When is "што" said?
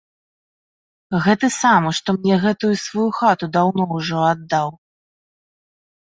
1.99-2.09